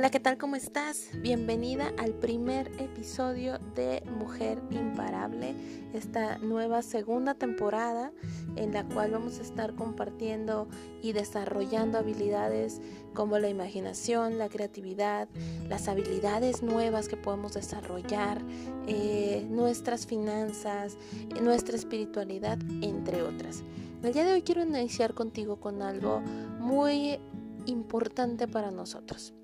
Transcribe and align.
Hola, 0.00 0.10
¿qué 0.10 0.18
tal? 0.18 0.38
¿Cómo 0.38 0.56
estás? 0.56 1.10
Bienvenida 1.20 1.92
al 1.98 2.14
primer 2.14 2.68
episodio 2.80 3.58
de 3.74 4.02
Mujer 4.18 4.58
Imparable, 4.70 5.54
esta 5.92 6.38
nueva 6.38 6.80
segunda 6.80 7.34
temporada 7.34 8.10
en 8.56 8.72
la 8.72 8.82
cual 8.88 9.10
vamos 9.10 9.38
a 9.38 9.42
estar 9.42 9.74
compartiendo 9.74 10.68
y 11.02 11.12
desarrollando 11.12 11.98
habilidades 11.98 12.80
como 13.12 13.38
la 13.38 13.50
imaginación, 13.50 14.38
la 14.38 14.48
creatividad, 14.48 15.28
las 15.68 15.86
habilidades 15.86 16.62
nuevas 16.62 17.06
que 17.06 17.18
podemos 17.18 17.52
desarrollar, 17.52 18.40
eh, 18.86 19.46
nuestras 19.50 20.06
finanzas, 20.06 20.96
nuestra 21.42 21.76
espiritualidad, 21.76 22.58
entre 22.80 23.20
otras. 23.20 23.64
El 24.02 24.14
día 24.14 24.24
de 24.24 24.32
hoy 24.32 24.40
quiero 24.40 24.62
iniciar 24.62 25.12
contigo 25.12 25.60
con 25.60 25.82
algo 25.82 26.22
muy 26.58 27.20
importante 27.66 28.48
para 28.48 28.70
nosotros. 28.70 29.34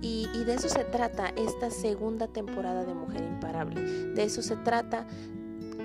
Y, 0.00 0.26
de 0.44 0.54
eso 0.54 0.68
se 0.68 0.84
trata 0.84 1.28
esta 1.36 1.70
segunda 1.70 2.28
temporada 2.28 2.84
de 2.84 2.94
Mujer 2.94 3.22
Imparable. 3.22 3.82
De 3.82 4.22
eso 4.22 4.42
se 4.42 4.56
trata 4.56 5.06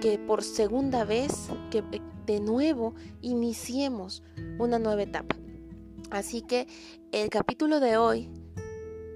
que 0.02 0.20
por 0.20 0.44
segunda 0.44 1.04
vez, 1.04 1.50
que 1.72 1.80
eh, 1.80 2.02
de 2.26 2.40
nuevo 2.40 2.94
iniciemos 3.22 4.22
una 4.60 4.78
nueva 4.78 5.04
etapa. 5.04 5.36
Así 6.12 6.42
que 6.42 6.68
el 7.12 7.30
capítulo 7.30 7.80
de 7.80 7.98
hoy 7.98 8.30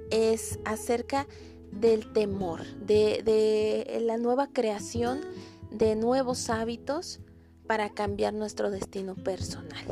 es 0.09 0.59
acerca 0.65 1.27
del 1.71 2.11
temor, 2.11 2.65
de, 2.77 3.21
de 3.23 3.99
la 4.01 4.17
nueva 4.17 4.47
creación 4.47 5.21
de 5.69 5.95
nuevos 5.95 6.49
hábitos 6.49 7.19
para 7.67 7.89
cambiar 7.89 8.33
nuestro 8.33 8.71
destino 8.71 9.13
personal. 9.15 9.85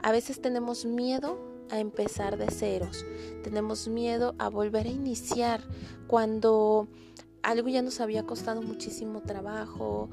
A 0.00 0.12
veces 0.12 0.40
tenemos 0.40 0.84
miedo 0.84 1.55
a 1.70 1.78
empezar 1.80 2.36
de 2.36 2.50
ceros. 2.50 3.04
Tenemos 3.42 3.88
miedo 3.88 4.34
a 4.38 4.48
volver 4.48 4.86
a 4.86 4.90
iniciar 4.90 5.62
cuando 6.06 6.88
algo 7.42 7.68
ya 7.68 7.82
nos 7.82 8.00
había 8.00 8.24
costado 8.24 8.62
muchísimo 8.62 9.22
trabajo. 9.22 10.08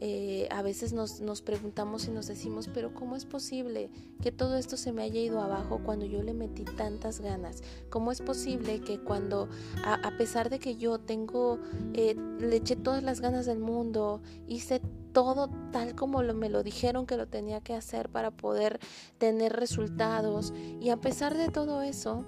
Eh, 0.00 0.48
a 0.50 0.62
veces 0.62 0.92
nos, 0.92 1.20
nos, 1.20 1.40
preguntamos 1.40 2.06
y 2.06 2.10
nos 2.10 2.26
decimos, 2.26 2.68
pero 2.72 2.92
¿cómo 2.92 3.16
es 3.16 3.24
posible 3.24 3.90
que 4.20 4.32
todo 4.32 4.56
esto 4.56 4.76
se 4.76 4.92
me 4.92 5.02
haya 5.02 5.20
ido 5.20 5.40
abajo 5.40 5.80
cuando 5.84 6.04
yo 6.04 6.22
le 6.22 6.34
metí 6.34 6.64
tantas 6.64 7.20
ganas? 7.20 7.62
¿Cómo 7.90 8.10
es 8.10 8.20
posible 8.20 8.80
que 8.80 8.98
cuando, 8.98 9.48
a, 9.84 10.10
pesar 10.18 10.50
de 10.50 10.58
que 10.58 10.76
yo 10.76 10.98
tengo, 10.98 11.58
eh, 11.94 12.16
le 12.38 12.56
eché 12.56 12.76
todas 12.76 13.02
las 13.02 13.20
ganas 13.20 13.46
del 13.46 13.60
mundo, 13.60 14.20
hice 14.48 14.80
todo 15.12 15.48
tal 15.70 15.94
como 15.94 16.22
me 16.22 16.50
lo 16.50 16.62
dijeron 16.62 17.06
que 17.06 17.16
lo 17.16 17.28
tenía 17.28 17.60
que 17.60 17.74
hacer 17.74 18.08
para 18.10 18.30
poder 18.32 18.80
tener 19.18 19.52
resultados. 19.52 20.52
Y 20.80 20.90
a 20.90 20.96
pesar 20.96 21.36
de 21.36 21.48
todo 21.48 21.82
eso, 21.82 22.24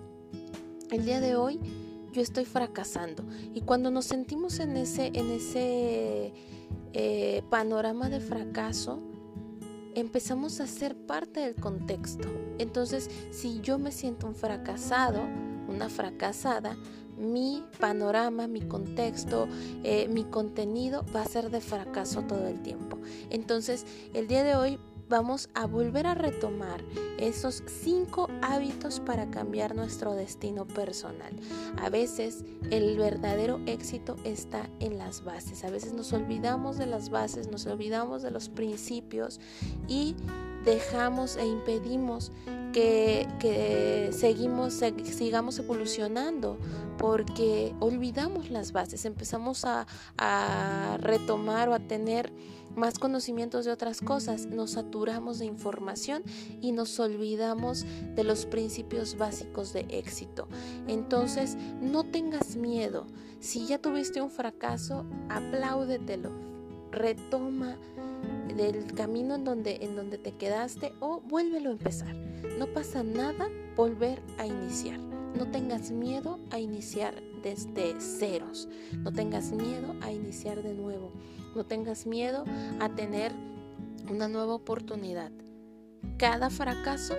el 0.90 1.04
día 1.04 1.20
de 1.20 1.36
hoy 1.36 1.60
yo 2.12 2.22
estoy 2.22 2.46
fracasando. 2.46 3.24
Y 3.52 3.60
cuando 3.60 3.90
nos 3.90 4.06
sentimos 4.06 4.60
en 4.60 4.76
ese, 4.76 5.08
en 5.12 5.30
ese 5.30 6.32
eh, 6.98 7.42
panorama 7.50 8.08
de 8.08 8.20
fracaso, 8.20 9.02
empezamos 9.94 10.60
a 10.60 10.66
ser 10.66 10.96
parte 10.96 11.40
del 11.40 11.54
contexto. 11.54 12.26
Entonces, 12.56 13.10
si 13.32 13.60
yo 13.60 13.78
me 13.78 13.92
siento 13.92 14.26
un 14.26 14.34
fracasado, 14.34 15.20
una 15.68 15.90
fracasada, 15.90 16.74
mi 17.18 17.62
panorama, 17.78 18.46
mi 18.46 18.62
contexto, 18.62 19.46
eh, 19.84 20.08
mi 20.08 20.24
contenido 20.24 21.04
va 21.14 21.20
a 21.20 21.26
ser 21.26 21.50
de 21.50 21.60
fracaso 21.60 22.22
todo 22.22 22.48
el 22.48 22.62
tiempo. 22.62 22.98
Entonces, 23.28 23.84
el 24.14 24.26
día 24.26 24.42
de 24.42 24.56
hoy 24.56 24.78
vamos 25.08 25.48
a 25.54 25.66
volver 25.66 26.06
a 26.06 26.14
retomar 26.14 26.82
esos 27.18 27.62
cinco 27.66 28.28
hábitos 28.42 29.00
para 29.00 29.30
cambiar 29.30 29.74
nuestro 29.74 30.14
destino 30.14 30.66
personal. 30.66 31.32
A 31.78 31.88
veces 31.90 32.44
el 32.70 32.96
verdadero 32.98 33.60
éxito 33.66 34.16
está 34.24 34.68
en 34.80 34.98
las 34.98 35.24
bases. 35.24 35.64
A 35.64 35.70
veces 35.70 35.92
nos 35.92 36.12
olvidamos 36.12 36.78
de 36.78 36.86
las 36.86 37.10
bases, 37.10 37.48
nos 37.48 37.66
olvidamos 37.66 38.22
de 38.22 38.30
los 38.30 38.48
principios 38.48 39.40
y 39.88 40.16
dejamos 40.64 41.36
e 41.36 41.46
impedimos 41.46 42.32
que, 42.72 44.10
seguimos, 44.12 44.82
sigamos 45.04 45.58
evolucionando 45.58 46.58
porque 46.98 47.74
olvidamos 47.80 48.50
las 48.50 48.72
bases, 48.72 49.06
empezamos 49.06 49.64
a, 49.64 49.86
a 50.18 50.98
retomar 51.00 51.70
o 51.70 51.74
a 51.74 51.78
tener 51.78 52.30
más 52.76 52.98
conocimientos 52.98 53.64
de 53.64 53.72
otras 53.72 54.00
cosas, 54.00 54.46
nos 54.46 54.72
saturamos 54.72 55.38
de 55.38 55.46
información 55.46 56.22
y 56.60 56.72
nos 56.72 56.98
olvidamos 57.00 57.84
de 58.14 58.24
los 58.24 58.46
principios 58.46 59.16
básicos 59.16 59.72
de 59.72 59.86
éxito. 59.88 60.48
Entonces, 60.86 61.56
no 61.80 62.04
tengas 62.04 62.56
miedo. 62.56 63.06
Si 63.40 63.66
ya 63.66 63.78
tuviste 63.78 64.20
un 64.20 64.30
fracaso, 64.30 65.04
apláudetelo. 65.28 66.30
Retoma 66.92 67.76
del 68.54 68.94
camino 68.94 69.34
en 69.34 69.44
donde, 69.44 69.78
en 69.82 69.96
donde 69.96 70.18
te 70.18 70.32
quedaste 70.32 70.94
o 71.00 71.20
vuélvelo 71.20 71.70
a 71.70 71.72
empezar. 71.72 72.14
No 72.58 72.66
pasa 72.66 73.02
nada 73.02 73.48
volver 73.76 74.22
a 74.38 74.46
iniciar. 74.46 75.15
No 75.36 75.46
tengas 75.50 75.90
miedo 75.90 76.38
a 76.50 76.58
iniciar 76.58 77.22
desde 77.42 78.00
ceros. 78.00 78.68
No 78.98 79.12
tengas 79.12 79.52
miedo 79.52 79.94
a 80.00 80.10
iniciar 80.10 80.62
de 80.62 80.72
nuevo. 80.72 81.12
No 81.54 81.64
tengas 81.64 82.06
miedo 82.06 82.44
a 82.80 82.88
tener 82.88 83.32
una 84.10 84.28
nueva 84.28 84.54
oportunidad. 84.54 85.30
Cada 86.16 86.48
fracaso 86.48 87.14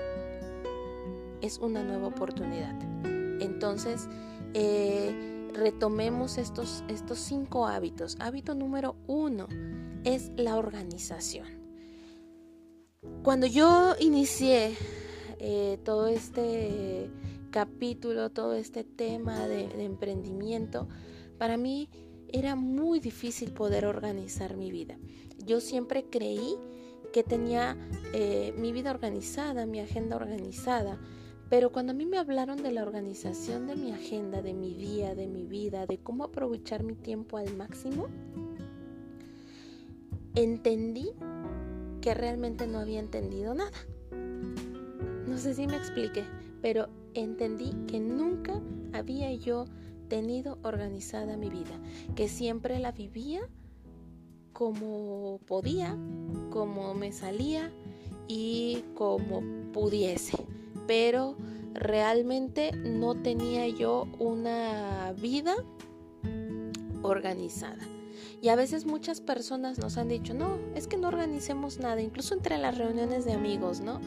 es 1.41 1.59
una 1.59 1.83
nueva 1.83 2.07
oportunidad. 2.07 2.75
Entonces, 3.39 4.07
eh, 4.55 5.49
retomemos 5.53 6.39
estos, 6.39 6.83
estos 6.87 7.19
cinco 7.19 7.67
hábitos. 7.67 8.17
Hábito 8.19 8.55
número 8.55 8.95
uno 9.05 9.47
es 10.03 10.31
la 10.35 10.57
organización. 10.57 11.47
Cuando 13.23 13.45
yo 13.45 13.95
inicié 13.99 14.75
eh, 15.39 15.77
todo 15.83 16.07
este 16.07 17.11
capítulo, 17.57 18.29
todo 18.29 18.53
este 18.53 18.83
tema 18.83 19.47
de, 19.47 19.83
emprendimiento, 19.83 20.87
para 21.39 21.57
mí 21.57 21.89
era 22.27 22.55
muy 22.55 22.99
difícil 22.99 23.51
poder 23.51 23.87
organizar 23.87 24.55
mi 24.55 24.69
vida. 24.69 24.99
Yo 25.43 25.59
siempre 25.59 26.05
creí 26.07 26.55
que 27.11 27.23
tenía 27.23 27.75
eh, 28.13 28.53
mi 28.59 28.71
vida 28.73 28.91
organizada, 28.91 29.65
mi 29.65 29.79
agenda 29.79 30.17
organizada, 30.17 31.01
pero 31.49 31.71
cuando 31.71 31.93
a 31.93 31.95
mí 31.95 32.05
me 32.05 32.19
hablaron 32.19 32.61
de 32.61 32.71
la 32.71 32.83
organización 32.83 33.65
de 33.65 33.75
mi 33.75 33.91
agenda, 33.91 34.43
de 34.43 34.53
mi 34.53 34.75
día, 34.75 35.15
de 35.15 35.25
mi 35.25 35.47
vida, 35.47 35.87
de 35.87 35.97
cómo 35.97 36.25
aprovechar 36.25 36.83
mi 36.83 36.93
tiempo 36.93 37.37
al 37.37 37.57
máximo, 37.57 38.05
entendí 40.35 41.09
que 42.01 42.13
realmente 42.13 42.67
no 42.67 42.77
había 42.77 42.99
entendido 42.99 43.55
nada. 43.55 43.71
No 45.27 45.39
sé 45.39 45.55
si 45.55 45.65
me 45.65 45.77
expliqué, 45.77 46.23
pero 46.61 46.87
entendí 47.13 47.73
que 47.87 47.99
nunca 47.99 48.61
había 48.93 49.33
yo 49.33 49.65
tenido 50.07 50.57
organizada 50.63 51.37
mi 51.37 51.49
vida, 51.49 51.79
que 52.15 52.29
siempre 52.29 52.79
la 52.79 52.91
vivía 52.91 53.47
como 54.53 55.39
podía, 55.45 55.97
como 56.49 56.93
me 56.93 57.11
salía 57.11 57.71
y 58.27 58.83
como 58.95 59.41
pudiese, 59.71 60.37
pero 60.87 61.35
realmente 61.73 62.71
no 62.71 63.15
tenía 63.21 63.67
yo 63.67 64.07
una 64.17 65.13
vida 65.13 65.55
organizada. 67.03 67.96
Y 68.41 68.49
a 68.49 68.55
veces 68.55 68.85
muchas 68.85 69.19
personas 69.19 69.79
nos 69.79 69.97
han 69.97 70.09
dicho, 70.09 70.33
no, 70.33 70.59
es 70.75 70.87
que 70.87 70.97
no 70.97 71.07
organicemos 71.07 71.79
nada, 71.79 72.01
incluso 72.01 72.35
entre 72.35 72.57
las 72.57 72.77
reuniones 72.77 73.25
de 73.25 73.33
amigos, 73.33 73.79
¿no? 73.79 73.99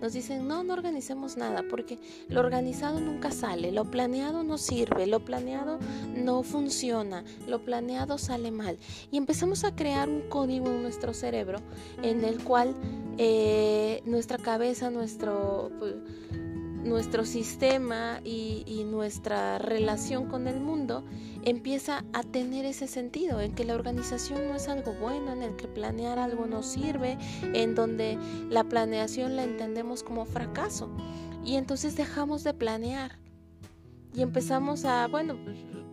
Nos 0.00 0.12
dicen, 0.12 0.48
no, 0.48 0.64
no 0.64 0.72
organicemos 0.72 1.36
nada, 1.36 1.62
porque 1.70 1.98
lo 2.28 2.40
organizado 2.40 2.98
nunca 2.98 3.30
sale, 3.30 3.70
lo 3.70 3.90
planeado 3.90 4.42
no 4.42 4.58
sirve, 4.58 5.06
lo 5.06 5.24
planeado 5.24 5.78
no 6.16 6.42
funciona, 6.42 7.24
lo 7.46 7.64
planeado 7.64 8.18
sale 8.18 8.50
mal. 8.50 8.78
Y 9.12 9.18
empezamos 9.18 9.62
a 9.64 9.74
crear 9.76 10.08
un 10.08 10.22
código 10.28 10.66
en 10.66 10.82
nuestro 10.82 11.14
cerebro 11.14 11.60
en 12.02 12.24
el 12.24 12.42
cual 12.42 12.74
eh, 13.18 14.02
nuestra 14.04 14.38
cabeza, 14.38 14.90
nuestro... 14.90 15.70
Pues, 15.78 15.94
nuestro 16.86 17.24
sistema 17.24 18.20
y, 18.24 18.84
nuestra 18.86 19.58
relación 19.58 20.26
con 20.26 20.46
el 20.46 20.60
mundo 20.60 21.04
empieza 21.42 22.04
a 22.12 22.22
tener 22.22 22.64
ese 22.64 22.86
sentido, 22.86 23.40
en 23.40 23.54
que 23.54 23.64
la 23.64 23.74
organización 23.74 24.48
no 24.48 24.54
es 24.54 24.68
algo 24.68 24.94
bueno, 24.94 25.32
en 25.32 25.42
el 25.42 25.56
que 25.56 25.68
planear 25.68 26.18
algo 26.18 26.46
no 26.46 26.62
sirve, 26.62 27.18
en 27.42 27.74
donde 27.74 28.18
la 28.48 28.64
planeación 28.64 29.36
la 29.36 29.44
entendemos 29.44 30.02
como 30.02 30.24
fracaso. 30.24 30.88
Y 31.44 31.56
entonces 31.56 31.96
dejamos 31.96 32.42
de 32.42 32.54
planear 32.54 33.18
y 34.14 34.22
empezamos 34.22 34.84
a, 34.84 35.06
bueno, 35.08 35.36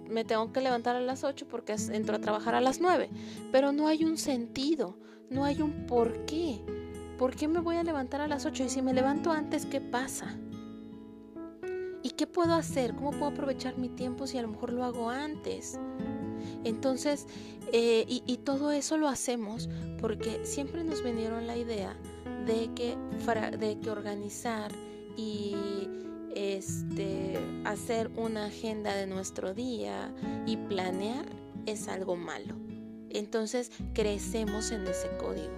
me 0.10 0.24
tengo 0.24 0.52
que 0.54 0.62
levantar 0.62 0.96
a 0.96 1.02
las 1.02 1.24
8 1.24 1.48
porque 1.50 1.76
entro 1.92 2.16
a 2.16 2.20
trabajar 2.20 2.56
a 2.56 2.62
las 2.62 2.80
9, 2.80 3.10
pero 3.52 3.72
no 3.72 3.88
hay 3.88 4.06
un 4.06 4.18
sentido, 4.18 4.98
no 5.30 5.44
hay 5.44 5.62
un 5.62 5.86
por 5.88 6.26
qué. 6.26 6.62
¿Por 7.18 7.36
qué 7.36 7.48
me 7.48 7.60
voy 7.60 7.76
a 7.76 7.84
levantar 7.84 8.22
a 8.22 8.28
las 8.28 8.46
8? 8.46 8.64
Y 8.64 8.70
si 8.70 8.82
me 8.82 8.94
levanto 8.94 9.32
antes, 9.32 9.66
¿qué 9.66 9.82
pasa? 9.82 10.38
¿Y 12.04 12.12
qué 12.12 12.28
puedo 12.28 12.54
hacer? 12.54 12.96
¿Cómo 12.96 13.12
puedo 13.12 13.28
aprovechar 13.28 13.78
mi 13.78 13.88
tiempo 13.88 14.28
si 14.28 14.38
a 14.38 14.42
lo 14.42 14.50
mejor 14.50 14.74
lo 14.74 14.84
hago 14.84 15.10
antes? 15.10 15.80
Entonces, 16.66 17.28
eh, 17.72 18.06
y, 18.08 18.38
todo 18.38 18.72
eso 18.72 18.98
lo 18.98 19.08
hacemos 19.08 19.70
porque 20.00 20.46
siempre 20.46 20.84
nos 20.84 21.02
vinieron 21.02 21.48
la 21.48 21.58
idea 21.58 21.96
de 22.46 22.70
que, 22.76 22.98
de 23.58 23.80
que 23.80 23.90
organizar 23.90 24.72
y 25.16 25.56
este, 26.36 27.40
hacer 27.64 28.12
una 28.18 28.46
agenda 28.46 28.94
de 28.96 29.08
nuestro 29.08 29.54
día 29.54 30.14
y 30.46 30.58
planear 30.58 31.26
es 31.66 31.88
algo 31.88 32.18
malo. 32.18 32.56
Entonces 33.10 33.72
crecemos 33.94 34.72
en 34.72 34.86
ese 34.88 35.08
código. 35.18 35.58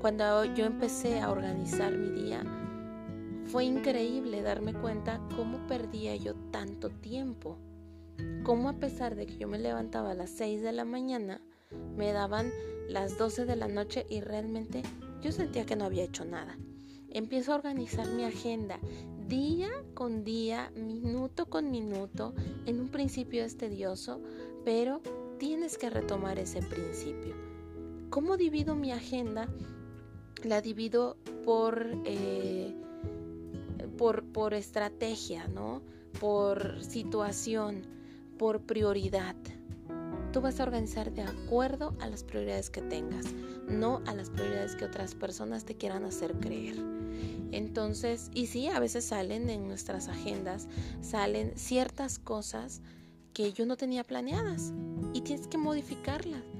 Cuando 0.00 0.44
yo 0.54 0.64
empecé 0.64 1.20
a 1.20 1.30
organizar 1.30 1.92
mi 1.92 2.22
día, 2.22 2.42
fue 3.48 3.64
increíble 3.64 4.42
darme 4.42 4.74
cuenta 4.74 5.20
cómo 5.36 5.66
perdía 5.66 6.16
yo 6.16 6.34
tanto 6.50 6.90
tiempo. 6.90 7.58
Cómo 8.44 8.68
a 8.68 8.74
pesar 8.74 9.14
de 9.14 9.26
que 9.26 9.36
yo 9.36 9.48
me 9.48 9.58
levantaba 9.58 10.12
a 10.12 10.14
las 10.14 10.30
6 10.30 10.62
de 10.62 10.72
la 10.72 10.84
mañana, 10.84 11.40
me 11.96 12.12
daban 12.12 12.50
las 12.88 13.18
12 13.18 13.44
de 13.44 13.56
la 13.56 13.68
noche 13.68 14.06
y 14.08 14.20
realmente 14.20 14.82
yo 15.22 15.32
sentía 15.32 15.66
que 15.66 15.76
no 15.76 15.84
había 15.84 16.04
hecho 16.04 16.24
nada. 16.24 16.56
Empiezo 17.10 17.52
a 17.52 17.56
organizar 17.56 18.08
mi 18.08 18.24
agenda 18.24 18.78
día 19.28 19.70
con 19.94 20.24
día, 20.24 20.70
minuto 20.76 21.46
con 21.46 21.70
minuto. 21.70 22.34
En 22.66 22.80
un 22.80 22.88
principio 22.88 23.44
es 23.44 23.56
tedioso, 23.56 24.20
pero 24.64 25.00
tienes 25.38 25.78
que 25.78 25.90
retomar 25.90 26.38
ese 26.38 26.62
principio. 26.62 27.34
¿Cómo 28.10 28.36
divido 28.36 28.74
mi 28.74 28.92
agenda? 28.92 29.48
La 30.42 30.60
divido 30.60 31.16
por, 31.44 31.86
eh, 32.04 32.74
por, 33.96 34.24
por 34.24 34.54
estrategia, 34.54 35.48
¿no? 35.48 35.82
Por 36.20 36.82
situación, 36.82 37.82
por 38.38 38.60
prioridad. 38.62 39.36
Tú 40.32 40.40
vas 40.40 40.60
a 40.60 40.64
organizar 40.64 41.12
de 41.12 41.22
acuerdo 41.22 41.94
a 42.00 42.08
las 42.08 42.22
prioridades 42.22 42.68
que 42.68 42.82
tengas, 42.82 43.26
no 43.68 44.02
a 44.06 44.14
las 44.14 44.30
prioridades 44.30 44.76
que 44.76 44.84
otras 44.84 45.14
personas 45.14 45.64
te 45.64 45.76
quieran 45.76 46.04
hacer 46.04 46.34
creer. 46.34 46.76
Entonces, 47.52 48.30
y 48.34 48.46
sí, 48.46 48.68
a 48.68 48.80
veces 48.80 49.04
salen 49.06 49.48
en 49.48 49.66
nuestras 49.66 50.08
agendas, 50.08 50.68
salen 51.00 51.52
ciertas 51.56 52.18
cosas 52.18 52.82
que 53.32 53.52
yo 53.52 53.66
no 53.66 53.76
tenía 53.76 54.04
planeadas 54.04 54.72
y 55.14 55.22
tienes 55.22 55.46
que 55.46 55.58
modificarlas. 55.58 56.55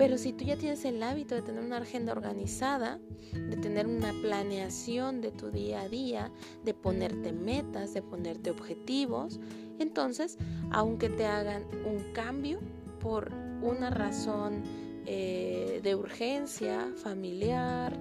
Pero 0.00 0.16
si 0.16 0.32
tú 0.32 0.46
ya 0.46 0.56
tienes 0.56 0.86
el 0.86 1.02
hábito 1.02 1.34
de 1.34 1.42
tener 1.42 1.62
una 1.62 1.76
agenda 1.76 2.12
organizada, 2.12 2.98
de 3.34 3.56
tener 3.58 3.86
una 3.86 4.14
planeación 4.22 5.20
de 5.20 5.30
tu 5.30 5.50
día 5.50 5.82
a 5.82 5.90
día, 5.90 6.32
de 6.64 6.72
ponerte 6.72 7.34
metas, 7.34 7.92
de 7.92 8.00
ponerte 8.00 8.50
objetivos, 8.50 9.38
entonces, 9.78 10.38
aunque 10.70 11.10
te 11.10 11.26
hagan 11.26 11.64
un 11.84 12.14
cambio 12.14 12.60
por 12.98 13.30
una 13.60 13.90
razón 13.90 14.62
eh, 15.04 15.80
de 15.82 15.94
urgencia 15.94 16.88
familiar, 16.96 17.94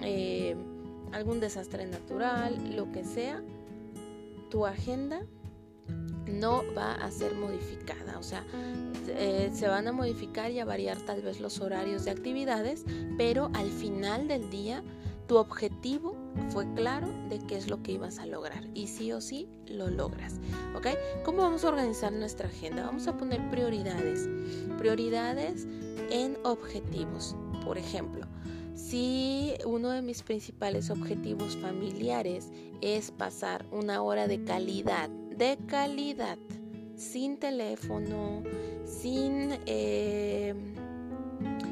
eh, 0.00 0.54
algún 1.10 1.40
desastre 1.40 1.86
natural, 1.86 2.76
lo 2.76 2.92
que 2.92 3.02
sea, 3.02 3.42
tu 4.48 4.64
agenda 4.64 5.26
no 6.26 6.62
va 6.76 6.94
a 6.94 7.10
ser 7.10 7.34
modificada. 7.34 8.18
O 8.18 8.22
sea, 8.22 8.44
eh, 9.08 9.50
se 9.54 9.68
van 9.68 9.88
a 9.88 9.92
modificar 9.92 10.50
y 10.50 10.58
a 10.58 10.64
variar 10.64 10.98
tal 10.98 11.22
vez 11.22 11.40
los 11.40 11.60
horarios 11.60 12.04
de 12.04 12.10
actividades, 12.10 12.84
pero 13.16 13.50
al 13.54 13.70
final 13.70 14.28
del 14.28 14.50
día 14.50 14.82
tu 15.26 15.36
objetivo 15.36 16.16
fue 16.50 16.66
claro 16.74 17.08
de 17.28 17.38
qué 17.46 17.56
es 17.56 17.68
lo 17.70 17.82
que 17.82 17.92
ibas 17.92 18.18
a 18.18 18.26
lograr 18.26 18.66
y 18.74 18.88
sí 18.88 19.12
o 19.12 19.20
sí 19.20 19.48
lo 19.66 19.88
logras. 19.88 20.40
¿Ok? 20.74 20.88
¿Cómo 21.24 21.38
vamos 21.42 21.64
a 21.64 21.68
organizar 21.68 22.12
nuestra 22.12 22.48
agenda? 22.48 22.84
Vamos 22.84 23.06
a 23.06 23.16
poner 23.16 23.48
prioridades. 23.50 24.28
Prioridades 24.78 25.66
en 26.10 26.36
objetivos. 26.44 27.36
Por 27.64 27.78
ejemplo, 27.78 28.26
si 28.74 29.54
uno 29.64 29.90
de 29.90 30.02
mis 30.02 30.22
principales 30.22 30.90
objetivos 30.90 31.56
familiares 31.56 32.50
es 32.80 33.12
pasar 33.12 33.64
una 33.70 34.02
hora 34.02 34.26
de 34.26 34.42
calidad 34.44 35.08
de 35.36 35.58
calidad, 35.66 36.38
sin 36.96 37.38
teléfono, 37.38 38.42
sin, 38.84 39.58
eh, 39.66 40.54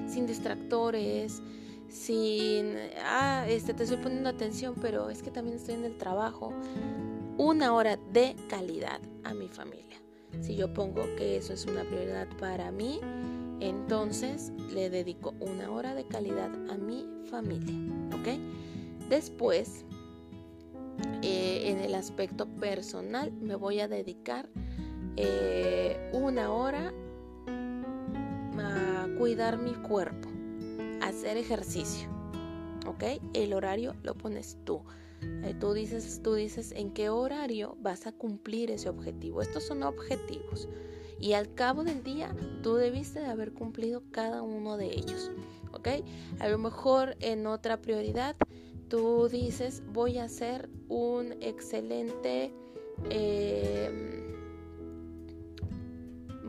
sin 0.08 0.26
distractores, 0.26 1.42
sin, 1.88 2.76
ah, 3.04 3.44
este, 3.48 3.74
te 3.74 3.84
estoy 3.84 3.98
poniendo 3.98 4.28
atención, 4.28 4.74
pero 4.80 5.10
es 5.10 5.22
que 5.22 5.30
también 5.30 5.56
estoy 5.56 5.74
en 5.74 5.84
el 5.84 5.96
trabajo. 5.96 6.52
Una 7.36 7.72
hora 7.72 7.96
de 8.12 8.36
calidad 8.48 9.00
a 9.24 9.34
mi 9.34 9.48
familia. 9.48 9.96
Si 10.40 10.54
yo 10.54 10.72
pongo 10.72 11.02
que 11.16 11.36
eso 11.36 11.52
es 11.52 11.66
una 11.66 11.84
prioridad 11.84 12.28
para 12.38 12.70
mí, 12.70 13.00
entonces 13.60 14.52
le 14.72 14.90
dedico 14.90 15.34
una 15.40 15.70
hora 15.70 15.94
de 15.94 16.06
calidad 16.06 16.50
a 16.70 16.76
mi 16.76 17.06
familia. 17.30 17.74
¿Ok? 18.14 18.38
Después 19.08 19.84
eh, 21.22 21.70
en 21.70 21.80
el 21.80 21.94
aspecto 21.94 22.46
personal 22.46 23.32
me 23.32 23.54
voy 23.54 23.80
a 23.80 23.88
dedicar 23.88 24.48
eh, 25.16 26.10
una 26.12 26.50
hora 26.52 26.92
a 28.58 29.08
cuidar 29.18 29.58
mi 29.58 29.74
cuerpo, 29.74 30.28
a 31.00 31.08
hacer 31.08 31.36
ejercicio. 31.36 32.08
¿Ok? 32.86 33.04
El 33.34 33.52
horario 33.52 33.94
lo 34.02 34.14
pones 34.14 34.58
tú. 34.64 34.82
Eh, 35.22 35.54
tú, 35.58 35.74
dices, 35.74 36.20
tú 36.22 36.34
dices 36.34 36.72
en 36.72 36.92
qué 36.92 37.10
horario 37.10 37.76
vas 37.80 38.06
a 38.06 38.12
cumplir 38.12 38.70
ese 38.70 38.88
objetivo. 38.88 39.42
Estos 39.42 39.64
son 39.64 39.82
objetivos. 39.82 40.68
Y 41.18 41.34
al 41.34 41.52
cabo 41.54 41.84
del 41.84 42.02
día 42.02 42.34
tú 42.62 42.76
debiste 42.76 43.20
de 43.20 43.26
haber 43.26 43.52
cumplido 43.52 44.02
cada 44.10 44.42
uno 44.42 44.76
de 44.78 44.86
ellos. 44.86 45.30
¿Ok? 45.72 45.88
A 46.38 46.48
lo 46.48 46.58
mejor 46.58 47.16
en 47.20 47.46
otra 47.46 47.80
prioridad 47.80 48.36
tú 48.90 49.28
dices 49.28 49.82
voy 49.92 50.18
a 50.18 50.24
hacer 50.24 50.68
un 50.88 51.32
excelente 51.40 52.52
em, 53.08 54.34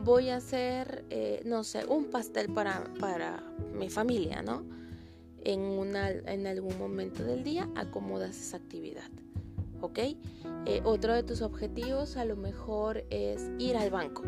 voy 0.04 0.28
a 0.28 0.36
hacer 0.36 1.06
eh, 1.08 1.40
no 1.46 1.64
sé 1.64 1.86
un 1.86 2.06
pastel 2.06 2.52
para, 2.52 2.84
para 3.00 3.42
mi 3.72 3.88
familia 3.88 4.42
no 4.42 4.64
en, 5.44 5.60
una, 5.60 6.10
en 6.10 6.46
algún 6.46 6.76
momento 6.78 7.24
del 7.24 7.44
día 7.44 7.70
acomodas 7.76 8.36
esa 8.38 8.58
actividad 8.58 9.08
¿ok? 9.80 9.98
Eh, 10.66 10.80
otro 10.84 11.14
de 11.14 11.22
tus 11.22 11.42
objetivos 11.42 12.16
a 12.16 12.24
lo 12.24 12.36
mejor 12.36 13.04
es 13.10 13.50
ir 13.58 13.76
al 13.76 13.90
banco. 13.90 14.22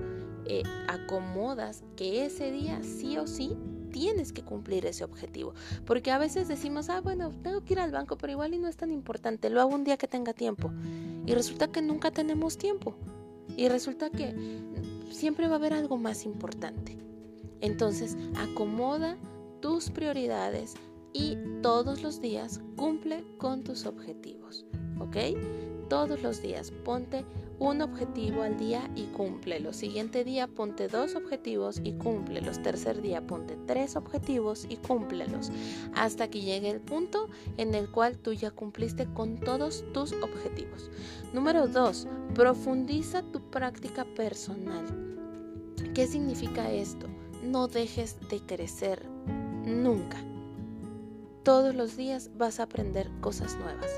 Eh, 0.46 0.62
acomodas 0.88 1.84
que 1.96 2.26
ese 2.26 2.50
día 2.50 2.82
sí 2.82 3.16
o 3.16 3.26
sí 3.26 3.56
tienes 3.94 4.32
que 4.32 4.42
cumplir 4.42 4.86
ese 4.86 5.04
objetivo. 5.04 5.54
Porque 5.86 6.10
a 6.10 6.18
veces 6.18 6.48
decimos, 6.48 6.90
ah, 6.90 7.00
bueno, 7.00 7.30
tengo 7.30 7.64
que 7.64 7.74
ir 7.74 7.78
al 7.78 7.92
banco, 7.92 8.18
pero 8.18 8.32
igual 8.32 8.52
y 8.52 8.58
no 8.58 8.66
es 8.66 8.76
tan 8.76 8.90
importante, 8.90 9.50
lo 9.50 9.60
hago 9.60 9.72
un 9.72 9.84
día 9.84 9.96
que 9.96 10.08
tenga 10.08 10.32
tiempo. 10.32 10.72
Y 11.24 11.32
resulta 11.32 11.68
que 11.68 11.80
nunca 11.80 12.10
tenemos 12.10 12.58
tiempo. 12.58 12.96
Y 13.56 13.68
resulta 13.68 14.10
que 14.10 14.34
siempre 15.12 15.46
va 15.46 15.54
a 15.54 15.58
haber 15.58 15.74
algo 15.74 15.96
más 15.96 16.24
importante. 16.24 16.98
Entonces, 17.60 18.16
acomoda 18.36 19.16
tus 19.60 19.90
prioridades 19.90 20.74
y 21.12 21.38
todos 21.62 22.02
los 22.02 22.20
días 22.20 22.60
cumple 22.74 23.24
con 23.38 23.62
tus 23.62 23.86
objetivos. 23.86 24.66
¿Ok? 24.98 25.16
Todos 25.88 26.20
los 26.20 26.42
días 26.42 26.72
ponte 26.84 27.24
un 27.58 27.82
objetivo 27.82 28.42
al 28.42 28.58
día 28.58 28.90
y 28.94 29.04
cúmplelo. 29.04 29.72
Siguiente 29.72 30.24
día 30.24 30.46
ponte 30.46 30.88
dos 30.88 31.14
objetivos 31.14 31.80
y 31.82 31.92
cúmplelos. 31.92 32.62
Tercer 32.62 33.00
día 33.00 33.26
ponte 33.26 33.56
tres 33.66 33.96
objetivos 33.96 34.66
y 34.68 34.76
cúmplelos. 34.76 35.50
Hasta 35.94 36.28
que 36.28 36.40
llegue 36.40 36.70
el 36.70 36.80
punto 36.80 37.28
en 37.56 37.74
el 37.74 37.90
cual 37.90 38.18
tú 38.18 38.32
ya 38.32 38.50
cumpliste 38.50 39.06
con 39.06 39.38
todos 39.38 39.84
tus 39.92 40.12
objetivos. 40.12 40.90
Número 41.32 41.66
dos, 41.66 42.06
profundiza 42.34 43.22
tu 43.22 43.40
práctica 43.50 44.04
personal. 44.04 44.84
¿Qué 45.94 46.06
significa 46.06 46.70
esto? 46.70 47.06
No 47.42 47.68
dejes 47.68 48.16
de 48.28 48.40
crecer 48.40 49.06
nunca. 49.64 50.33
Todos 51.44 51.74
los 51.74 51.98
días 51.98 52.30
vas 52.38 52.58
a 52.58 52.62
aprender 52.62 53.10
cosas 53.20 53.54
nuevas. 53.56 53.90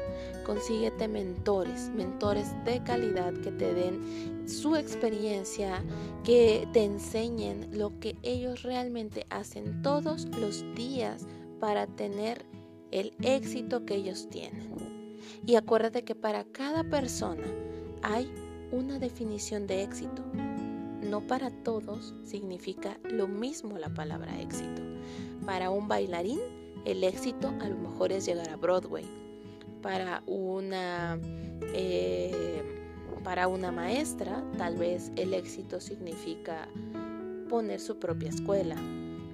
Consíguete 0.45 1.07
mentores, 1.07 1.91
mentores 1.91 2.49
de 2.65 2.83
calidad 2.83 3.33
que 3.35 3.53
te 3.53 3.73
den 3.73 4.49
su 4.49 4.75
experiencia, 4.75 5.85
que 6.25 6.67
te 6.73 6.83
enseñen 6.83 7.69
lo 7.79 8.01
que 8.01 8.17
ellos 8.25 8.65
realmente 8.65 9.27
hacen 9.31 9.81
todos 9.83 10.27
los 10.41 10.65
días 10.75 11.25
para 11.61 11.87
tener 11.87 12.45
el 12.91 13.13
éxito 13.23 13.87
que 13.87 13.95
ellos 13.95 14.29
tienen. 14.29 14.75
Y 15.47 15.55
acuérdate 15.55 16.03
que 16.03 16.17
para 16.17 16.43
cada 16.43 16.83
persona 16.83 17.47
hay 18.03 18.29
una 18.73 18.99
definición 18.99 19.69
de 19.69 19.85
éxito. 19.85 20.25
No 21.01 21.25
para 21.25 21.51
todos 21.63 22.13
significa 22.25 22.99
lo 23.05 23.29
mismo 23.29 23.79
la 23.79 23.95
palabra 23.95 24.41
éxito. 24.41 24.83
Para 25.45 25.71
un 25.71 25.87
bailarín, 25.87 26.41
el 26.87 27.03
éxito 27.03 27.53
a 27.61 27.69
lo 27.69 27.77
mejor 27.77 28.13
es 28.13 28.25
llegar 28.25 28.49
a 28.49 28.57
Broadway. 28.57 29.05
Para 29.83 30.23
una, 30.27 31.19
eh, 31.75 32.63
para 33.25 33.49
una 33.49 33.73
maestra, 33.73 34.43
tal 34.57 34.77
vez 34.77 35.11
el 35.17 35.35
éxito 35.35 35.81
significa 35.81 36.69
poner 37.51 37.81
su 37.81 37.99
propia 37.99 38.31
escuela. 38.31 38.77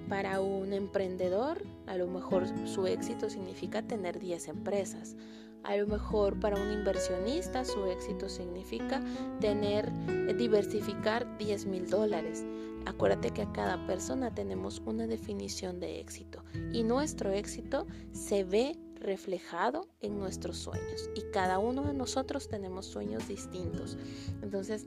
Para 0.09 0.41
un 0.41 0.73
emprendedor, 0.73 1.63
a 1.85 1.95
lo 1.95 2.07
mejor 2.07 2.45
su 2.67 2.87
éxito 2.87 3.29
significa 3.29 3.83
tener 3.83 4.19
10 4.19 4.47
empresas. 4.47 5.15
A 5.63 5.77
lo 5.77 5.87
mejor 5.87 6.39
para 6.39 6.59
un 6.59 6.71
inversionista 6.71 7.63
su 7.63 7.85
éxito 7.85 8.29
significa 8.29 9.01
tener, 9.39 9.91
diversificar 10.37 11.37
10 11.37 11.67
mil 11.67 11.89
dólares. 11.89 12.43
Acuérdate 12.85 13.31
que 13.31 13.43
a 13.43 13.51
cada 13.51 13.85
persona 13.87 14.33
tenemos 14.33 14.81
una 14.85 15.07
definición 15.07 15.79
de 15.79 15.99
éxito 15.99 16.43
y 16.71 16.83
nuestro 16.83 17.31
éxito 17.31 17.87
se 18.11 18.43
ve 18.43 18.77
reflejado 18.95 19.87
en 20.01 20.17
nuestros 20.17 20.57
sueños 20.57 21.09
y 21.15 21.21
cada 21.31 21.59
uno 21.59 21.83
de 21.83 21.93
nosotros 21.93 22.47
tenemos 22.47 22.85
sueños 22.85 23.27
distintos. 23.27 23.97
Entonces, 24.41 24.85